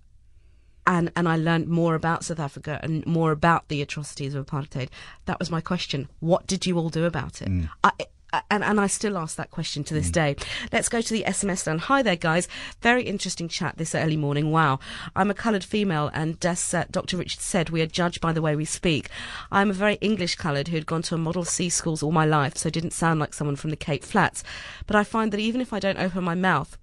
[0.88, 4.90] and and I learned more about South Africa and more about the atrocities of apartheid.
[5.26, 6.10] That was my question.
[6.20, 7.50] What did you all do about it?
[7.84, 8.06] I, I-
[8.50, 10.38] and, and I still ask that question to this day.
[10.72, 11.80] Let's go to the SMS then.
[11.80, 12.48] Hi there, guys.
[12.80, 14.52] Very interesting chat this early morning.
[14.52, 14.80] Wow.
[15.18, 17.18] I'm a coloured female, and as uh, Dr.
[17.18, 19.10] Richard said, we are judged by the way we speak.
[19.52, 22.26] I'm a very English coloured who had gone to a Model C schools all my
[22.26, 24.46] life, so didn't sound like someone from the Cape Flats.
[24.88, 26.78] But I find that even if I don't open my mouth,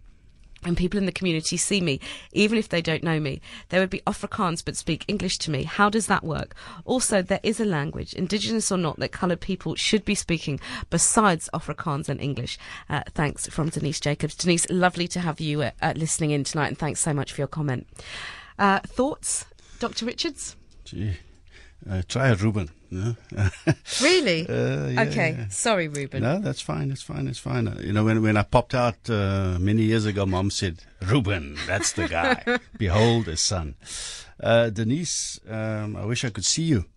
[0.64, 2.00] and people in the community see me,
[2.32, 3.40] even if they don't know me.
[3.68, 5.64] There would be Afrikaans but speak English to me.
[5.64, 6.54] How does that work?
[6.84, 11.48] Also, there is a language, indigenous or not, that coloured people should be speaking besides
[11.54, 12.58] Afrikaans and English.
[12.88, 14.34] Uh, thanks from Denise Jacobs.
[14.34, 17.40] Denise, lovely to have you uh, uh, listening in tonight, and thanks so much for
[17.40, 17.86] your comment.
[18.58, 19.44] Uh, thoughts,
[19.78, 20.06] Dr.
[20.06, 20.56] Richards?
[20.84, 21.14] Gee,
[21.88, 22.70] uh, try it, Ruben.
[22.90, 23.16] No?
[24.02, 24.48] Really?
[24.48, 25.48] Uh, yeah, okay, yeah.
[25.48, 26.22] sorry, Ruben.
[26.22, 26.88] No, that's fine.
[26.88, 27.26] That's fine.
[27.26, 27.76] That's fine.
[27.80, 31.92] You know, when when I popped out uh, many years ago, Mom said, "Ruben, that's
[31.92, 32.58] the guy.
[32.78, 33.74] Behold his son."
[34.40, 36.84] Uh, Denise, um, I wish I could see you.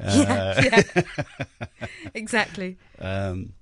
[0.00, 1.86] Uh, yeah, yeah.
[2.14, 2.76] exactly.
[2.98, 3.52] um,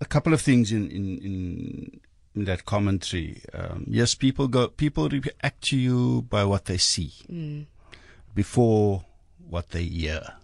[0.00, 2.00] a couple of things in in, in,
[2.36, 3.40] in that commentary.
[3.54, 7.12] Um, yes, people go people react to you by what they see
[8.34, 9.04] before
[9.48, 10.34] what they hear,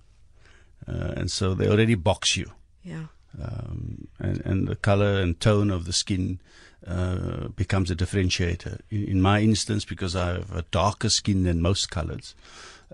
[0.89, 2.51] uh, and so they already box you.
[2.83, 3.07] Yeah.
[3.41, 6.41] um, and, and the color and tone of the skin
[6.87, 8.81] uh, becomes a differentiator.
[8.91, 12.35] In, in my instance, because I have a darker skin than most colors,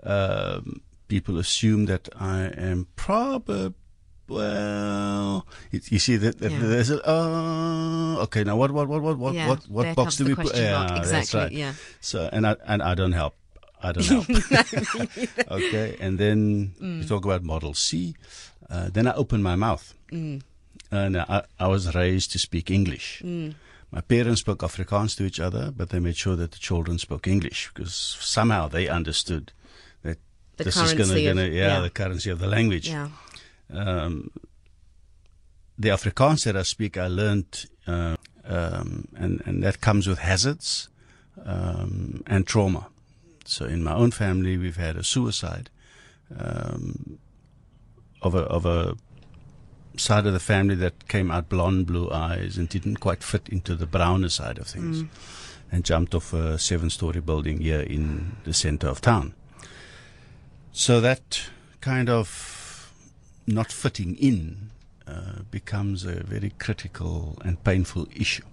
[0.03, 3.73] um, people assume that I am probably.
[4.29, 6.59] Well, you, see that, that Yeah.
[6.59, 10.25] there's a oh okay now what what what what what Yeah, what what box do
[10.25, 11.51] we put that's Exactly, right.
[11.53, 11.73] yeah.
[12.01, 13.35] so and I and I don't help
[13.83, 14.25] I don't know.
[15.57, 17.01] okay and then Mm.
[17.01, 18.15] you talk about model C
[18.69, 20.41] uh, then I open my mouth Mm.
[20.91, 23.21] and I, I was raised to speak English.
[23.25, 23.55] Mm.
[23.91, 27.25] My parents spoke Afrikaans to each other, but they made sure that the children spoke
[27.27, 29.51] English because somehow they understood
[30.03, 30.17] that
[30.57, 31.79] The this is going to, yeah, yeah.
[31.81, 32.89] the currency of the language.
[32.89, 33.09] Yeah.
[33.69, 34.31] Um,
[35.77, 40.89] the Afrikaans that I speak, I learned, uh, um, and, and that comes with hazards
[41.45, 42.87] um, and trauma.
[43.47, 45.69] So in my own family, we've had a suicide
[46.37, 47.17] um,
[48.21, 48.95] of a of a
[49.95, 53.75] side of the family that came out blonde, blue eyes, and didn't quite fit into
[53.75, 55.03] the browner side of things,
[55.71, 59.33] and jumped off a seven-story building here in the center of town.
[60.71, 61.49] So that
[61.81, 62.93] kind of
[63.47, 64.69] not fitting in
[65.07, 68.43] uh, becomes a very critical and painful issue.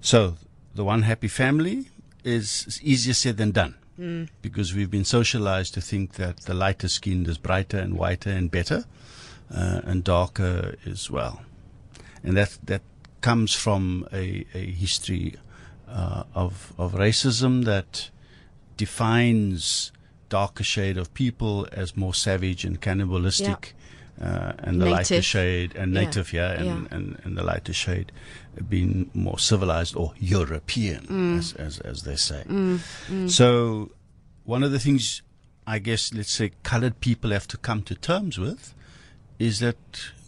[0.00, 0.36] So
[0.74, 1.88] the one happy family
[2.24, 3.74] is, easier said than done
[4.40, 8.50] because we've been socialized to think that the lighter skinned is brighter and whiter and
[8.50, 8.84] better,
[9.54, 11.42] uh, and darker is well,
[12.24, 12.82] and that that
[13.20, 15.36] comes from a, a history
[15.88, 18.10] uh, of of racism that
[18.76, 19.92] defines
[20.28, 23.74] darker shade of people as more savage and cannibalistic.
[24.20, 26.04] Uh, and the lighter shade and Yeah.
[26.04, 26.84] native, yeah, and, Yeah.
[26.96, 28.12] and, and the lighter shade
[28.68, 31.38] being more civilized or European, Mm.
[31.38, 32.44] as, as, as they say.
[33.26, 33.90] So,
[34.44, 35.22] one of the things
[35.66, 38.74] I guess, let's say, colored people have to come to terms with
[39.38, 39.76] is that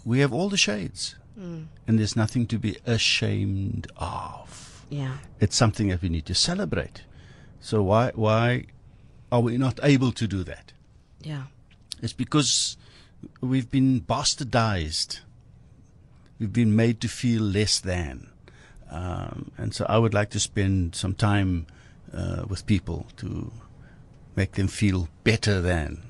[0.05, 1.67] we have all the shades, Mm.
[1.89, 4.85] and there's nothing to be ashamed of.
[4.91, 5.19] Yeah.
[5.41, 7.03] It's something that we need to celebrate.
[7.61, 8.67] So, why, why
[9.33, 10.73] are we not able to do that?
[11.21, 11.45] Yeah.
[12.01, 12.77] It's because
[13.41, 15.21] we've been bastardized.
[16.45, 18.29] We've been made to feel less than.
[18.91, 21.65] Um, and so I would like to spend some time
[22.13, 23.51] uh, with people to
[24.37, 26.03] make them feel better than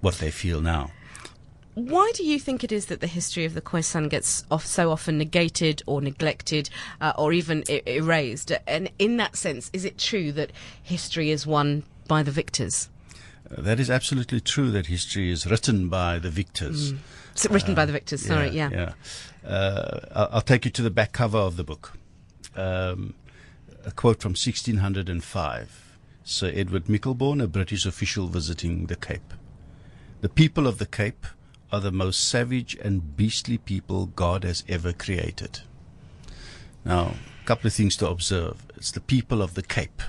[0.00, 0.90] what they feel now.
[1.74, 4.90] Why do you think it is that the history of the Khoisan gets off so
[4.90, 6.68] often negated or neglected
[7.00, 8.50] uh, or even erased?
[8.66, 10.50] And in that sense, is it true that
[10.82, 12.88] history is won by the victors?
[13.48, 16.90] Uh, that is absolutely true that history is written by the victors.
[16.90, 16.94] Is
[17.44, 18.22] it written by the victors?
[18.24, 18.70] Sorry, yeah.
[18.70, 19.48] yeah.
[19.48, 21.92] Uh, I'll, I'll take you to the back cover of the book.
[22.54, 23.14] Um,
[23.84, 25.98] a quote from 1605.
[26.24, 29.32] Sir Edward Michelborne, a British official visiting the Cape.
[30.22, 31.26] The people of the Cape
[31.70, 35.60] are the most savage and beastly people God has ever created.
[36.84, 38.64] Now, a couple of things to observe.
[38.76, 40.02] It's the people of the Cape.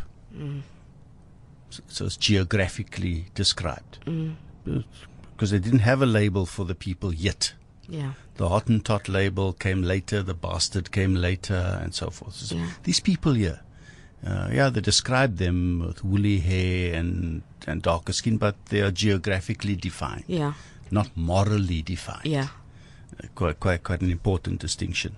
[1.70, 4.00] So, so it's geographically described.
[5.38, 7.54] Because they didn't have a label for the people yet.
[7.88, 8.14] Yeah.
[8.38, 12.34] The Hottentot label came later, the bastard came later, and so forth.
[12.34, 12.70] So Yeah.
[12.84, 13.60] These people here,
[14.26, 18.90] uh, yeah, they describe them with woolly hair and, and darker skin, but they are
[18.90, 20.54] geographically defined, Yeah.
[20.90, 22.26] not morally defined.
[22.26, 22.48] Yeah.
[23.24, 25.16] Uh, quite, quite, quite an important distinction.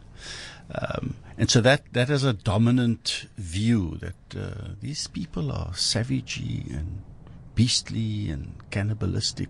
[0.75, 6.69] Um, and so that, that is a dominant view that uh, these people are savagey
[6.69, 7.01] and
[7.60, 9.50] beastly and cannibalistic,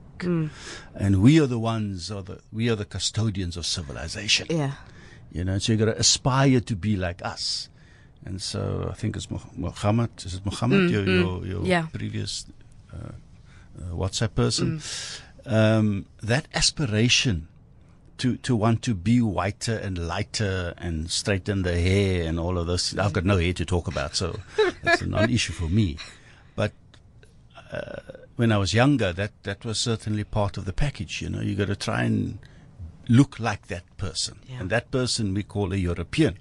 [1.04, 4.48] and we are the ones, are the we are the custodians of civilization.
[4.50, 4.72] Yeah.
[5.32, 7.70] You know, so you got to aspire to be like us.
[8.26, 10.10] And so I think it's Muhammad.
[10.26, 10.90] Is it Muhammad?
[10.90, 11.86] your, your your Mm, Yeah.
[12.00, 12.32] previous
[12.96, 13.14] uh,
[13.80, 14.82] uh, WhatsApp person.
[15.46, 17.48] Um, that aspiration
[18.18, 22.66] to, to want to be whiter and lighter and straighten the hair and all of
[22.68, 22.98] this.
[22.98, 24.28] I've got no hair to talk about, so
[24.84, 25.98] that's a non-issue for me.
[27.72, 28.02] Uh,
[28.36, 31.22] when I was younger, that, that was certainly part of the package.
[31.22, 32.40] You know, you got to try and
[33.08, 34.62] look like that person, Yeah.
[34.62, 36.38] and that person we call a European,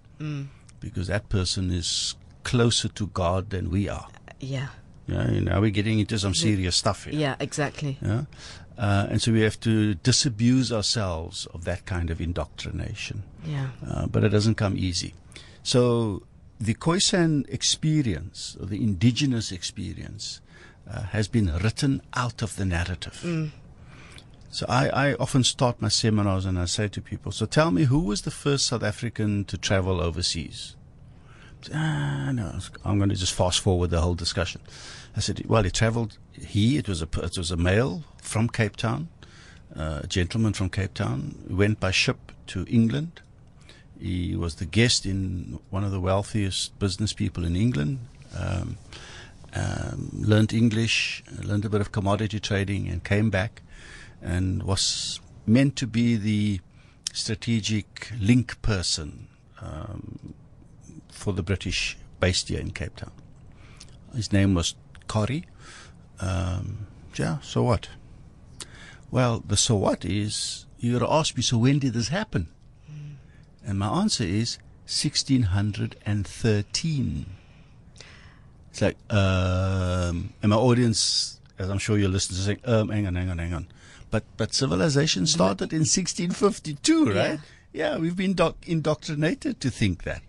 [0.80, 2.14] because that person is
[2.44, 4.08] closer to God than we are.
[4.40, 4.68] Yeah.
[5.06, 7.14] Yeah, you know, we're getting into some serious stuff here.
[7.14, 7.98] Yeah, exactly.
[8.02, 8.24] Yeah?
[8.76, 13.22] Uh, and so we have to disabuse ourselves of that kind of indoctrination.
[13.44, 13.70] Yeah.
[13.86, 15.14] Uh, but it doesn't come easy.
[15.62, 16.22] So
[16.60, 20.40] the Khoisan experience, or the indigenous experience,
[20.90, 23.53] uh, has been written out of the narrative.
[24.51, 27.85] So I, I often start my seminars and I say to people, so tell me
[27.85, 30.74] who was the first South African to travel overseas?
[31.74, 34.61] Ah, no, I'm going to just fast forward the whole discussion.
[35.16, 36.16] I said, well, he traveled.
[36.33, 39.09] He, it was a, it was a male from Cape Town,
[39.77, 43.20] uh, a gentleman from Cape Town, went by ship to England.
[44.01, 47.98] He was the guest in one of the wealthiest business people in England.
[48.37, 48.79] Um,
[49.54, 53.62] um, learned English, learned a bit of commodity trading, and came back,
[54.22, 56.61] and was meant to be the
[57.12, 59.28] strategic link person
[59.61, 60.34] um,
[61.11, 63.12] for the British based here in Cape Town.
[64.14, 64.74] His name was
[65.06, 65.44] Coree.
[66.20, 67.88] Um, yeah, so what?
[69.11, 72.48] Well, the so what is, you got to ask me, so when did this happen?
[73.64, 77.26] And my answer is 1613.
[78.70, 83.07] It's like, um, and my audience, as I'm sure your listeners are saying, um, hang
[83.07, 83.66] on, hang on, hang on.
[84.11, 87.40] But, but civilization started in 1652, right?
[87.72, 90.22] Yeah, we've been doc- indoctrinated to think that.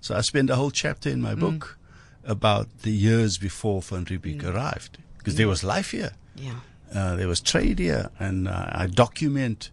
[0.00, 1.78] So I spend a whole chapter in my book
[2.24, 6.12] about the years before Van Riebeeck arrived, because there was life here.
[6.36, 6.54] Yeah.
[6.94, 9.70] Uh, there was trade here, and uh, I document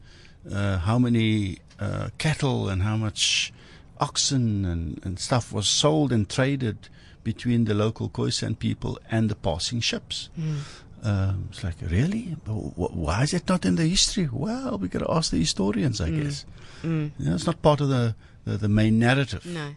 [0.52, 3.54] uh, how many uh, cattle and how much
[4.00, 6.90] oxen and, and stuff was sold and traded
[7.24, 10.30] between the local Khoisan people and the passing ships.
[11.04, 12.36] Um, it's like, really?
[12.46, 14.30] Wh- wh- Why is it not in the history?
[14.32, 16.46] Well, we got to ask the historians, I guess.
[16.84, 19.76] You know, it's not part of the, the, the main narrative No.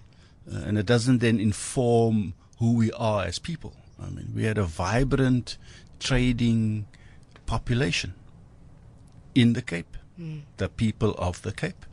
[0.53, 3.73] uh, and it doesn't then inform who we are as people.
[4.03, 5.57] I mean, we had a vibrant
[5.99, 6.87] trading
[7.47, 8.15] population
[9.35, 9.97] in the Cape,
[10.57, 11.85] the people of the Cape.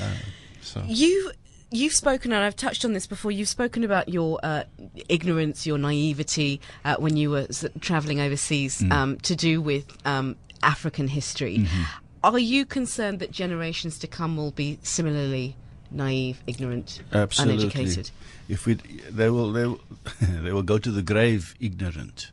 [0.00, 0.14] Uh,
[0.62, 1.32] so You
[1.74, 3.30] you've spoken, and I've touched on this before.
[3.30, 4.64] You've spoken about your uh,
[5.08, 7.46] ignorance, your naivety uh, when you were
[7.80, 8.92] traveling overseas Mm.
[8.92, 11.58] um, to do with um, African history.
[11.58, 11.82] Mm-hmm.
[12.24, 15.56] Are you concerned that generations to come will be similarly
[15.90, 18.10] naive, ignorant, absolutely, uneducated?
[18.48, 18.74] if we,
[19.10, 19.80] they will, they will,
[20.20, 22.30] they will go to the grave ignorant.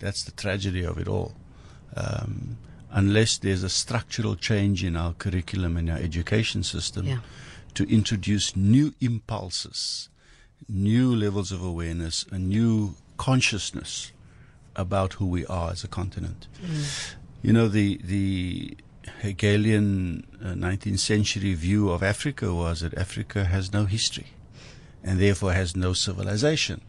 [0.00, 1.34] That's the tragedy of it all.
[1.96, 2.58] Um,
[2.90, 7.18] unless there's a structural change in our curriculum and our education system, Yeah.
[7.78, 10.08] To introduce new impulses,
[10.68, 14.10] new levels of awareness, a new consciousness
[14.74, 16.48] about who we are as a continent.
[16.60, 17.14] Mm.
[17.40, 18.76] You know, the the
[19.22, 24.26] Hegelian uh, 19th century view of Africa was that Africa has no history,
[25.04, 26.80] and therefore has no civilization,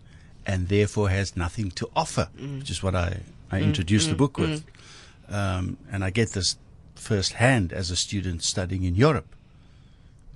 [0.43, 2.57] and therefore has nothing to offer, mm.
[2.57, 3.21] which is what I
[3.51, 4.65] I mm, introduced the book with,
[5.29, 6.57] um, and I get this
[6.95, 9.35] firsthand as a student studying in Europe.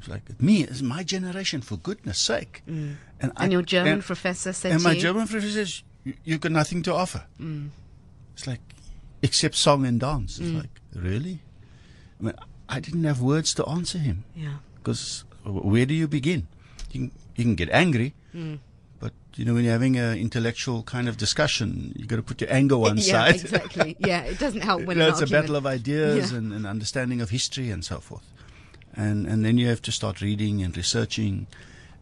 [0.04, 2.62] It's like me, it's my generation, for goodness sake.
[2.70, 2.96] Mm.
[3.22, 6.42] And, I- your German and- professor said and my you, German professor says, "You- you've
[6.42, 7.24] got nothing to offer.
[7.40, 7.70] Mm.
[8.34, 8.60] It's like,
[9.22, 10.40] except song and dance.
[10.40, 10.58] It's mm.
[10.58, 11.40] like, really?
[12.20, 12.34] I mean,
[12.68, 16.48] I didn't have words to answer him yeah, because where do you begin?
[16.92, 18.14] You can, you can get angry,
[19.00, 22.42] but you know when you're having an intellectual kind of discussion, you've got to put
[22.42, 23.36] your anger one yeah, side.
[23.36, 23.96] exactly.
[24.00, 26.40] Yeah, it doesn't help You know, it's a battle of ideas Yeah.
[26.40, 28.24] and, and understanding of history and so forth.
[28.96, 31.48] And and then you have to start reading and researching,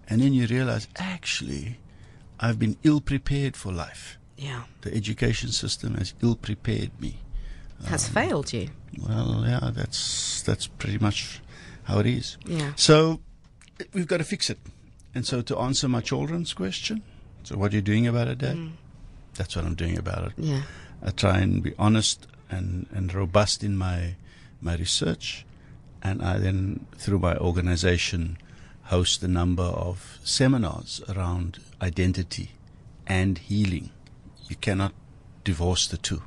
[0.10, 1.78] and then you realize actually,
[2.40, 4.18] I've been ill prepared for life.
[4.38, 7.20] Yeah, The education system has ill prepared me.
[7.86, 8.70] has Um, failed you.
[9.08, 11.40] Well, yeah, that's that's pretty much
[11.84, 12.38] how it is.
[12.46, 12.74] Yeah.
[12.76, 13.20] So
[13.94, 14.58] we've got to fix it.
[15.16, 17.02] And so to answer my children's question,
[17.44, 18.58] so what are you doing about it, Dad?
[19.36, 20.34] That's what I'm doing about it.
[20.38, 20.62] Yeah.
[21.04, 24.16] I try and be honest and, and robust in my
[24.62, 25.46] my research,
[26.04, 28.38] and I then through my organization
[28.86, 32.52] host a number of seminars around identity
[33.08, 33.92] and healing.
[34.50, 34.94] You cannot
[35.44, 36.22] divorce the two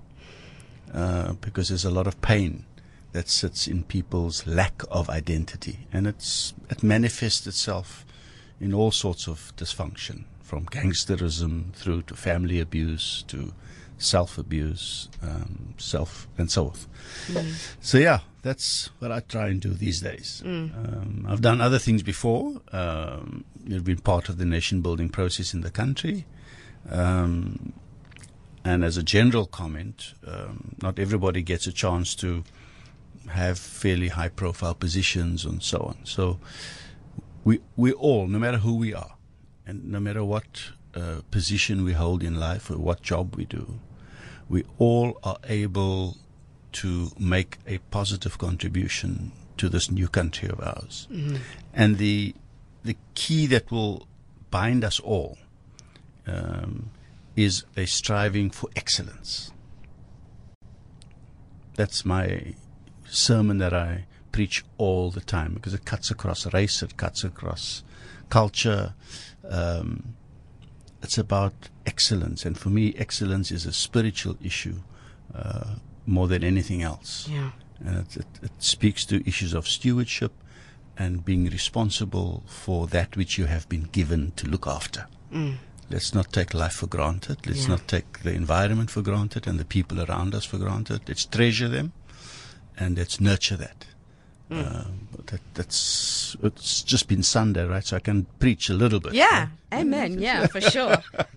[0.93, 2.64] uh, because there's a lot of pain
[3.12, 8.05] that sits in people's lack of identity, and it's it manifests itself
[8.61, 13.53] in all sorts of dysfunction, from gangsterism through to family abuse to
[13.99, 16.88] self abuse, um, self, and so forth.
[17.80, 20.42] So, yeah, that's what I try and do these days.
[20.45, 22.61] Um, I've done other things before.
[22.72, 26.26] Um, you've been part of the nation building process in the country.
[26.90, 27.72] Um,
[28.64, 32.45] and as a general comment, um, not everybody gets a chance to
[33.28, 35.97] have fairly high profile positions and so on.
[36.05, 36.38] So
[37.45, 39.16] we we all, no matter who we are,
[39.66, 43.80] and no matter what uh, position we hold in life or what job we do,
[44.49, 46.16] we all are able
[46.72, 51.07] to make a positive contribution to this new country of ours.
[51.72, 52.34] And the
[52.82, 54.07] the key that will
[54.51, 55.38] bind us all
[56.26, 56.90] um,
[57.34, 59.51] is a striving for excellence.
[61.76, 62.55] That's my
[63.09, 67.82] sermon that I preach all the time because it cuts across race, it cuts across
[68.28, 68.95] culture.
[69.49, 70.14] Um,
[71.05, 71.55] it's about
[71.87, 74.79] excellence, and for me, excellence is a spiritual issue
[75.35, 75.75] uh,
[76.07, 77.29] more than anything else.
[77.31, 77.51] Yeah.
[77.85, 80.33] And it, it, it speaks to issues of stewardship
[80.97, 85.07] and being responsible for that which you have been given to look after.
[85.91, 87.39] Let's not take life for granted.
[87.47, 87.71] Let's Yeah.
[87.75, 91.01] not take the environment for granted and the people around us for granted.
[91.09, 91.93] Let's treasure them
[92.79, 93.87] and let's nurture that.
[94.51, 97.84] Um, but that that's it's just been Sunday, right?
[97.84, 99.14] So I can preach a little bit.
[99.14, 100.20] Yeah, amen.
[100.20, 100.97] Yeah, for sure.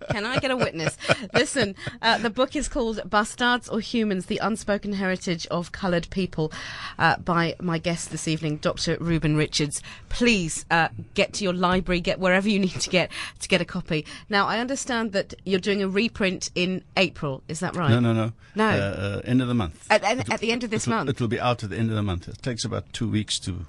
[0.10, 0.98] Can I get a witness?
[1.34, 6.52] Listen, uh, the book is called Bastaards or Humans The Unspoken Heritage of Coloured People
[7.00, 8.98] uh, by my guest this evening, Dr.
[9.00, 9.82] Ruben Richards.
[10.10, 13.66] Please uh, get to your library, get wherever you need to get to get a
[13.66, 14.06] copy.
[14.30, 17.44] Now, I understand that you're doing a reprint in April.
[17.48, 17.90] Is that right?
[17.90, 18.34] No, no, no.
[18.56, 18.70] No.
[18.70, 19.86] Uh, uh, end of the month.
[19.90, 21.10] At, at, at the end of this it will, month.
[21.10, 22.28] It will be out at the end of the month.
[22.28, 23.66] It takes about two weeks to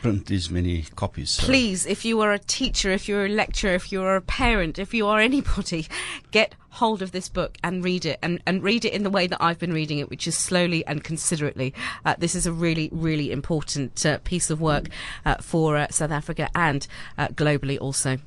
[0.00, 1.30] print these many copies.
[1.32, 4.78] so- Please, if you are a teacher, if you're a lecturer, if you're a parent,
[4.78, 5.86] if you are anybody,
[6.30, 9.26] get hold of this book and read it and, and read it in the way
[9.26, 11.74] that I've been reading it, which is slowly and considerately.
[12.04, 14.86] Uh, this is a really, really important uh, piece of work
[15.26, 16.86] uh, for uh, South Africa and
[17.18, 18.18] uh, globally also.